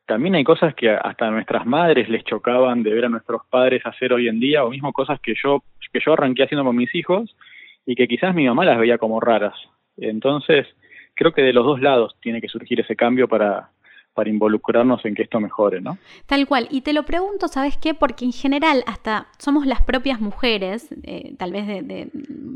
también 0.08 0.34
hay 0.34 0.42
cosas 0.42 0.74
que 0.74 0.88
hasta 0.90 1.28
a 1.28 1.30
nuestras 1.30 1.66
madres 1.66 2.08
les 2.08 2.24
chocaban 2.24 2.82
de 2.82 2.94
ver 2.94 3.04
a 3.04 3.08
nuestros 3.10 3.42
padres 3.50 3.84
hacer 3.84 4.14
hoy 4.14 4.26
en 4.26 4.40
día, 4.40 4.64
o 4.64 4.70
mismo 4.70 4.90
cosas 4.90 5.20
que 5.20 5.34
yo, 5.40 5.62
que 5.92 6.00
yo 6.04 6.14
arranqué 6.14 6.44
haciendo 6.44 6.64
con 6.64 6.74
mis 6.74 6.92
hijos 6.94 7.36
y 7.84 7.94
que 7.94 8.08
quizás 8.08 8.34
mi 8.34 8.46
mamá 8.46 8.64
las 8.64 8.78
veía 8.78 8.96
como 8.96 9.20
raras. 9.20 9.54
Entonces, 9.98 10.66
creo 11.14 11.32
que 11.32 11.42
de 11.42 11.52
los 11.52 11.66
dos 11.66 11.82
lados 11.82 12.16
tiene 12.22 12.40
que 12.40 12.48
surgir 12.48 12.80
ese 12.80 12.96
cambio 12.96 13.28
para, 13.28 13.68
para 14.14 14.30
involucrarnos 14.30 15.04
en 15.04 15.14
que 15.14 15.22
esto 15.22 15.40
mejore, 15.40 15.82
¿no? 15.82 15.98
Tal 16.26 16.46
cual. 16.46 16.68
Y 16.70 16.80
te 16.80 16.94
lo 16.94 17.02
pregunto, 17.02 17.46
¿sabes 17.46 17.76
qué? 17.76 17.92
Porque 17.92 18.24
en 18.24 18.32
general 18.32 18.82
hasta 18.86 19.26
somos 19.38 19.66
las 19.66 19.82
propias 19.82 20.20
mujeres, 20.20 20.88
eh, 21.04 21.34
tal 21.38 21.52
vez 21.52 21.66
de, 21.66 22.08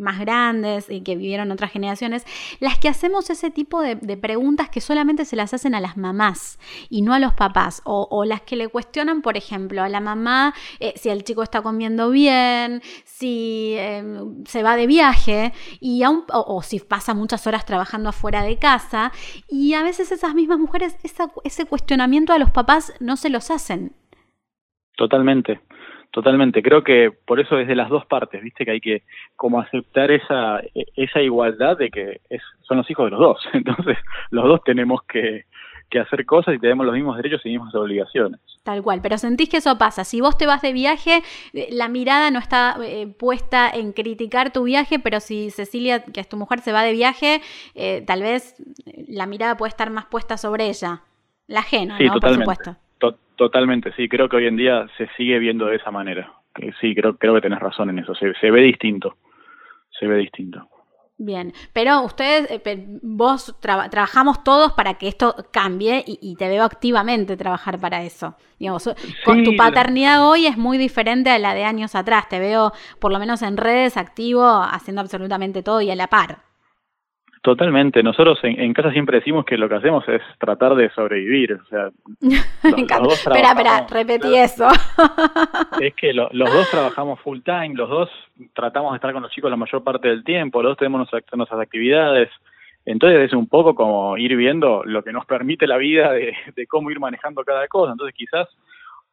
más 0.02 0.18
grandes 0.18 0.90
y 0.90 1.00
que 1.00 1.16
vivieron 1.16 1.50
otras 1.50 1.72
generaciones, 1.72 2.26
las 2.60 2.78
que 2.78 2.88
hacemos 2.88 3.30
ese 3.30 3.50
tipo 3.50 3.80
de, 3.80 3.96
preguntas 4.16 4.68
que 4.68 4.80
solamente 4.80 5.24
se 5.24 5.36
las 5.36 5.54
hacen 5.54 5.74
a 5.74 5.80
las 5.80 5.96
mamás 5.96 6.58
y 6.90 7.02
no 7.02 7.14
a 7.14 7.18
los 7.18 7.32
papás. 7.32 7.80
O, 7.84 8.24
las 8.24 8.42
que 8.42 8.56
le 8.56 8.68
cuestionan, 8.68 9.22
por 9.22 9.36
ejemplo, 9.36 9.82
a 9.82 9.88
la 9.88 10.00
mamá 10.00 10.54
eh, 10.80 10.92
si 10.96 11.08
el 11.08 11.24
chico 11.24 11.42
está 11.42 11.62
comiendo 11.62 12.10
bien, 12.10 12.82
si 13.04 13.74
em, 13.78 14.44
se 14.44 14.62
va 14.62 14.76
de 14.76 14.86
viaje 14.86 15.52
y 15.80 16.04
o, 16.04 16.24
o, 16.28 16.62
si 16.62 16.80
pasa 16.80 17.14
muchas 17.14 17.46
horas 17.46 17.64
trabajando 17.64 18.08
afuera 18.08 18.42
de 18.42 18.58
casa. 18.58 19.12
Y 19.48 19.74
a 19.74 19.82
veces 19.82 20.12
esas 20.12 20.34
mismas 20.34 20.58
mujeres, 20.58 20.96
esa, 21.02 21.32
ese 21.44 21.64
cuestionamiento 21.64 22.32
a 22.32 22.38
los 22.38 22.50
papás 22.50 22.92
no 23.00 23.16
se 23.16 23.30
los 23.30 23.50
hacen. 23.50 23.92
Totalmente, 24.96 25.60
totalmente. 26.12 26.62
Creo 26.62 26.84
que 26.84 27.10
por 27.10 27.40
eso 27.40 27.56
desde 27.56 27.74
las 27.74 27.88
dos 27.88 28.06
partes, 28.06 28.42
viste 28.42 28.64
que 28.64 28.70
hay 28.70 28.80
que 28.80 29.02
como 29.34 29.60
aceptar 29.60 30.10
esa 30.10 30.60
esa 30.96 31.20
igualdad 31.20 31.76
de 31.76 31.90
que 31.90 32.20
es, 32.30 32.42
son 32.62 32.76
los 32.76 32.90
hijos 32.90 33.06
de 33.06 33.10
los 33.10 33.20
dos. 33.20 33.48
Entonces 33.52 33.98
los 34.30 34.44
dos 34.44 34.62
tenemos 34.64 35.02
que, 35.02 35.46
que 35.92 36.00
hacer 36.00 36.24
cosas 36.24 36.54
y 36.54 36.58
tenemos 36.58 36.86
los 36.86 36.94
mismos 36.94 37.16
derechos 37.16 37.42
y 37.44 37.50
mismas 37.50 37.74
obligaciones. 37.74 38.40
Tal 38.64 38.82
cual, 38.82 39.00
pero 39.02 39.18
sentís 39.18 39.48
que 39.48 39.58
eso 39.58 39.76
pasa. 39.76 40.04
Si 40.04 40.20
vos 40.20 40.38
te 40.38 40.46
vas 40.46 40.62
de 40.62 40.72
viaje, 40.72 41.22
eh, 41.52 41.68
la 41.70 41.88
mirada 41.88 42.30
no 42.30 42.38
está 42.38 42.76
eh, 42.82 43.06
puesta 43.06 43.68
en 43.68 43.92
criticar 43.92 44.52
tu 44.52 44.64
viaje, 44.64 44.98
pero 44.98 45.20
si 45.20 45.50
Cecilia, 45.50 46.04
que 46.04 46.20
es 46.20 46.28
tu 46.28 46.36
mujer, 46.36 46.60
se 46.60 46.72
va 46.72 46.82
de 46.82 46.92
viaje, 46.92 47.42
eh, 47.74 48.02
tal 48.06 48.22
vez 48.22 48.56
la 49.06 49.26
mirada 49.26 49.56
puede 49.56 49.68
estar 49.68 49.90
más 49.90 50.06
puesta 50.06 50.38
sobre 50.38 50.68
ella. 50.68 51.02
La 51.46 51.60
ajena, 51.60 51.98
sí, 51.98 52.06
Totalmente. 52.06 52.44
Por 52.44 52.56
supuesto. 52.56 52.82
Totalmente, 53.36 53.92
sí, 53.94 54.08
creo 54.08 54.28
que 54.28 54.36
hoy 54.36 54.46
en 54.46 54.56
día 54.56 54.86
se 54.96 55.08
sigue 55.16 55.38
viendo 55.38 55.66
de 55.66 55.76
esa 55.76 55.90
manera. 55.90 56.32
Sí, 56.80 56.94
creo, 56.94 57.16
creo 57.16 57.34
que 57.34 57.40
tenés 57.40 57.60
razón 57.60 57.90
en 57.90 57.98
eso, 57.98 58.14
se, 58.14 58.32
se 58.34 58.50
ve 58.50 58.62
distinto, 58.62 59.16
se 59.98 60.06
ve 60.06 60.18
distinto. 60.18 60.68
Bien, 61.24 61.52
pero 61.72 62.02
ustedes, 62.02 62.50
eh, 62.50 62.98
vos 63.02 63.54
trabajamos 63.60 64.42
todos 64.42 64.72
para 64.72 64.94
que 64.94 65.06
esto 65.06 65.36
cambie 65.52 66.02
y, 66.04 66.34
te 66.34 66.48
veo 66.48 66.64
activamente 66.64 67.36
trabajar 67.36 67.78
para 67.78 68.02
eso. 68.02 68.34
Digamos, 68.58 68.90
con 69.24 69.44
tu 69.44 69.54
paternidad 69.54 70.28
hoy 70.28 70.46
es 70.46 70.56
muy 70.56 70.78
diferente 70.78 71.30
a 71.30 71.38
la 71.38 71.54
de 71.54 71.64
años 71.64 71.94
atrás. 71.94 72.28
Te 72.28 72.40
veo, 72.40 72.72
por 72.98 73.12
lo 73.12 73.20
menos 73.20 73.42
en 73.42 73.56
redes, 73.56 73.96
activo, 73.96 74.44
haciendo 74.44 75.00
absolutamente 75.00 75.62
todo 75.62 75.80
y 75.80 75.90
a 75.92 75.94
la 75.94 76.08
par. 76.08 76.51
Totalmente. 77.42 78.04
Nosotros 78.04 78.38
en, 78.44 78.72
casa 78.72 78.92
siempre 78.92 79.18
decimos 79.18 79.44
que 79.44 79.58
lo 79.58 79.68
que 79.68 79.74
hacemos 79.74 80.08
es 80.08 80.22
tratar 80.38 80.76
de 80.76 80.90
sobrevivir. 80.90 81.54
O 81.54 81.64
sea, 81.64 81.90
espera, 82.62 83.50
espera, 83.50 83.86
repetí 83.90 84.36
eso. 84.36 84.68
es 85.80 85.92
que 85.94 86.12
los 86.12 86.30
dos 86.32 86.68
trabajamos 86.70 87.18
full 87.20 87.40
time, 87.40 87.74
los 87.74 87.90
dos 87.90 88.08
tratamos 88.54 88.92
de 88.92 88.96
estar 88.96 89.12
con 89.12 89.22
los 89.22 89.32
chicos 89.32 89.50
la 89.50 89.56
mayor 89.56 89.82
parte 89.82 90.06
del 90.06 90.22
tiempo, 90.22 90.62
los 90.62 90.70
dos 90.70 90.78
tenemos 90.78 90.98
nuestras, 90.98 91.24
nuestras 91.36 91.60
actividades. 91.60 92.30
Entonces 92.84 93.20
es 93.22 93.32
un 93.32 93.48
poco 93.48 93.74
como 93.74 94.16
ir 94.16 94.36
viendo 94.36 94.84
lo 94.84 95.02
que 95.02 95.12
nos 95.12 95.26
permite 95.26 95.66
la 95.66 95.78
vida 95.78 96.12
de, 96.12 96.36
de 96.54 96.66
cómo 96.68 96.92
ir 96.92 97.00
manejando 97.00 97.42
cada 97.42 97.66
cosa. 97.66 97.90
Entonces 97.90 98.14
quizás 98.16 98.48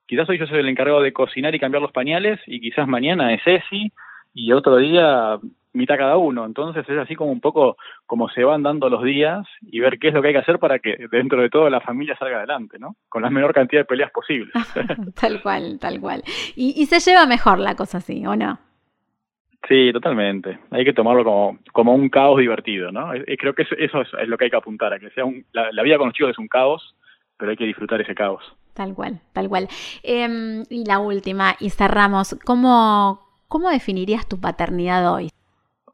quizás 0.06 0.30
hoy 0.30 0.38
yo 0.38 0.46
soy 0.46 0.60
el 0.60 0.70
encargado 0.70 1.02
de 1.02 1.14
cocinar 1.14 1.56
y 1.56 1.60
cambiar 1.60 1.82
los 1.82 1.92
pañales 1.92 2.40
y 2.46 2.62
quizás 2.62 2.88
mañana 2.88 3.34
es 3.34 3.42
Ceci 3.44 3.92
y 4.36 4.52
otro 4.52 4.78
día 4.78 5.40
mitad 5.74 5.98
cada 5.98 6.18
uno. 6.18 6.46
Entonces 6.46 6.88
es 6.88 6.98
así 6.98 7.16
como 7.16 7.32
un 7.32 7.42
poco 7.42 7.78
como 8.06 8.30
se 8.30 8.44
van 8.44 8.64
dando 8.64 8.90
los 8.90 9.04
días 9.04 9.46
y 9.62 9.80
ver 9.80 10.00
qué 10.00 10.10
es 10.10 10.14
lo 10.14 10.22
que 10.22 10.30
hay 10.30 10.34
que 10.34 10.40
hacer 10.40 10.60
para 10.60 10.80
que 10.80 11.08
dentro 11.12 11.42
de 11.42 11.50
todo 11.50 11.70
la 11.70 11.82
familia 11.82 12.18
salga 12.18 12.38
adelante, 12.38 12.80
¿no? 12.80 12.96
Con 13.08 13.22
la 13.22 13.30
menor 13.30 13.54
cantidad 13.54 13.82
de 13.82 13.86
peleas 13.86 14.12
posible. 14.12 14.52
tal 15.20 15.42
cual, 15.42 15.78
tal 15.80 16.00
cual. 16.00 16.24
Y, 16.56 16.74
y 16.82 16.86
se 16.86 17.00
lleva 17.00 17.26
mejor 17.26 17.60
la 17.60 17.76
cosa 17.76 18.00
así, 18.00 18.26
¿o 18.26 18.36
no? 18.36 18.60
Sí, 19.68 19.92
totalmente. 19.92 20.58
Hay 20.72 20.86
que 20.86 20.94
tomarlo 20.94 21.24
como, 21.24 21.60
como 21.74 21.94
un 21.94 22.10
caos 22.10 22.40
divertido, 22.40 22.92
¿no? 22.92 23.12
creo 23.38 23.54
que 23.54 23.64
eso, 23.64 24.02
es, 24.02 24.28
lo 24.28 24.38
que 24.38 24.46
hay 24.46 24.50
que 24.50 24.58
apuntar, 24.58 24.94
a 24.94 25.00
que 25.00 25.10
sea 25.12 25.26
un, 25.26 25.46
la, 25.52 25.84
vida 25.84 25.98
con 25.98 26.08
los 26.08 26.16
chicos 26.16 26.32
es 26.32 26.40
un 26.40 26.48
caos, 26.48 26.96
pero 27.38 27.52
hay 27.52 27.58
que 27.58 27.66
disfrutar 27.66 28.00
ese 28.00 28.16
caos. 28.16 28.44
Tal 28.74 28.94
cual, 28.94 29.20
tal 29.34 29.50
cual. 29.50 29.68
Em, 30.02 30.64
y 30.70 30.86
la 30.86 31.00
última, 31.00 31.56
y 31.60 31.72
cerramos, 31.72 32.38
¿cómo, 32.46 33.20
¿cómo 33.48 33.70
definirías 33.70 34.28
tu 34.28 34.40
paternidad 34.40 35.14
hoy? 35.14 35.30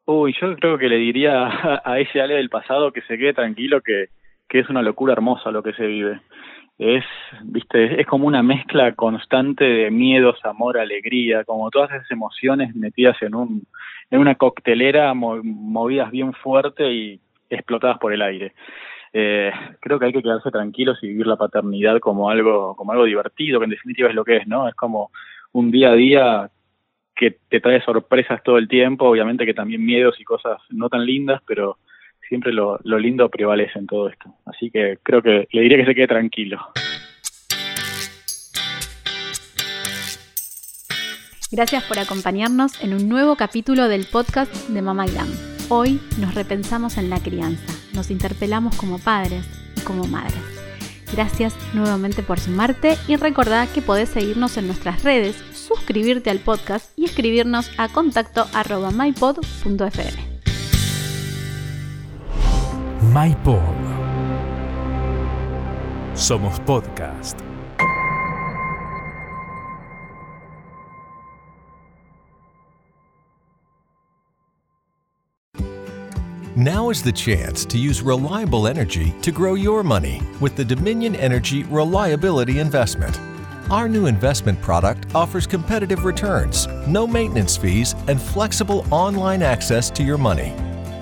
Uy, 0.08 0.36
yo 0.40 0.56
creo 0.56 0.78
que 0.78 0.88
le 0.88 0.98
diría 0.98 1.48
a, 1.84 2.00
ese 2.00 2.22
Ale 2.22 2.36
del 2.36 2.50
pasado 2.50 2.92
que 2.92 3.02
se 3.02 3.18
quede 3.18 3.34
tranquilo, 3.34 3.82
que, 3.82 4.10
que 4.48 4.60
es 4.60 4.70
una 4.70 4.82
locura 4.82 5.14
hermosa 5.14 5.52
lo 5.52 5.64
que 5.64 5.74
se 5.74 5.88
vive. 5.88 6.22
es, 6.78 7.04
viste, 7.44 8.00
es 8.00 8.08
como 8.08 8.28
una 8.28 8.44
mezcla 8.44 8.94
constante 8.94 9.64
de 9.64 9.92
miedos, 9.92 10.38
amor, 10.44 10.78
alegría, 10.78 11.44
como 11.44 11.72
todas 11.72 11.92
esas 11.92 12.12
emociones 12.12 12.76
metidas 12.76 13.20
en 13.22 13.34
un, 13.36 13.64
en 14.12 14.20
una 14.20 14.36
coctelera, 14.36 15.14
movidas 15.16 16.12
bien 16.12 16.34
fuerte 16.34 16.92
y 16.92 17.20
explotadas 17.50 17.98
por 17.98 18.14
el 18.14 18.22
aire. 18.22 18.54
Eh, 19.14 19.52
creo 19.80 19.98
que 19.98 20.08
hay 20.08 20.14
que 20.14 20.22
quedarse 20.22 20.52
tranquilos 20.52 21.00
y 21.02 21.08
vivir 21.08 21.26
la 21.26 21.38
paternidad 21.38 22.00
como 22.00 22.30
algo, 22.30 22.76
como 22.76 22.92
algo 22.92 23.06
divertido, 23.06 23.60
que 23.60 23.64
en 23.64 23.72
definitiva 23.72 24.10
es 24.10 24.16
lo 24.16 24.26
que 24.26 24.38
es, 24.38 24.48
¿no? 24.48 24.68
Es 24.68 24.76
como 24.76 25.10
un 25.54 25.72
día 25.72 25.92
a 25.92 25.96
día 25.96 26.50
que 27.15 27.38
te 27.50 27.62
trae 27.62 27.81
sorpresas 27.81 28.43
todo 28.43 28.57
el 28.57 28.67
tiempo, 28.67 29.10
obviamente 29.10 29.45
que 29.45 29.53
también 29.53 29.86
miedos 29.86 30.19
y 30.19 30.24
cosas 30.24 30.57
no 30.69 30.89
tan 30.89 31.05
lindas, 31.05 31.41
pero 31.48 31.77
siempre 32.27 32.51
lo, 32.51 32.79
lo 32.84 33.00
lindo 33.00 33.29
prevalece 33.29 33.79
en 33.79 33.88
todo 33.88 34.10
esto. 34.10 34.34
Así 34.45 34.69
que 34.69 34.98
creo 35.01 35.22
que 35.22 35.48
le 35.51 35.62
diría 35.62 35.77
que 35.77 35.86
se 35.86 35.95
quede 35.95 36.07
tranquilo. 36.07 36.60
Gracias 41.51 41.84
por 41.84 42.00
acompañarnos 42.00 42.84
en 42.84 42.93
un 42.93 43.07
nuevo 43.07 43.36
capítulo 43.36 43.88
del 43.88 44.05
podcast 44.12 44.53
de 44.67 44.81
Mama 44.81 45.05
Glam. 45.05 45.29
Hoy 45.69 46.01
nos 46.19 46.36
repensamos 46.36 46.98
en 46.98 47.10
la 47.10 47.22
crianza, 47.22 47.74
nos 47.95 48.12
interpelamos 48.12 48.75
como 48.75 49.00
padres 49.00 49.48
y 49.77 49.81
como 49.81 50.05
madres. 50.05 50.41
Gracias 51.13 51.55
nuevamente 51.74 52.24
por 52.24 52.39
sumarte 52.39 52.98
y 53.07 53.15
recordá 53.15 53.67
que 53.74 53.81
podés 53.81 54.10
seguirnos 54.10 54.57
en 54.57 54.67
nuestras 54.67 55.03
redes, 55.03 55.36
suscribirte 55.65 56.29
al 56.29 56.39
podcast 56.39 56.98
y 56.98 57.05
escribirnos 57.05 57.72
a 57.77 57.89
contacto 57.89 58.48
arroba 58.53 58.91
mypod.fm. 58.91 60.36
MyPod. 63.13 63.62
Somos 66.15 66.60
podcast. 66.62 67.39
Now 76.57 76.89
is 76.89 77.03
the 77.03 77.12
chance 77.12 77.65
to 77.65 77.77
use 77.77 78.01
reliable 78.01 78.65
energy 78.65 79.13
to 79.22 79.31
grow 79.31 79.55
your 79.55 79.84
money 79.84 80.22
with 80.39 80.55
the 80.55 80.63
Dominion 80.63 81.13
Energy 81.15 81.63
Reliability 81.63 82.60
Investment. 82.60 83.19
Our 83.72 83.89
new 83.89 84.05
investment 84.05 84.62
product 84.62 85.15
offers 85.15 85.48
competitive 85.48 86.05
returns, 86.05 86.67
no 86.88 87.07
maintenance 87.07 87.57
fees, 87.57 87.95
and 88.07 88.22
flexible 88.22 88.86
online 88.91 89.41
access 89.41 89.89
to 89.91 90.03
your 90.03 90.19
money. 90.19 90.53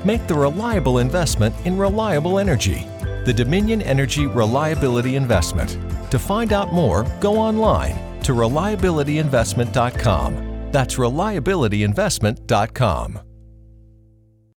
Make 0.06 0.28
the 0.28 0.36
reliable 0.36 1.00
investment 1.00 1.54
in 1.66 1.78
reliable 1.78 2.40
energy. 2.40 2.88
The 3.26 3.34
Dominion 3.34 3.82
Energy 3.82 4.28
Reliability 4.28 5.18
Investment. 5.18 5.78
To 6.12 6.20
find 6.20 6.54
out 6.54 6.72
more, 6.72 7.04
go 7.20 7.38
online 7.38 8.22
to 8.24 8.32
reliabilityinvestment.com. 8.34 10.72
That's 10.72 10.96
reliabilityinvestment.com. 10.96 13.20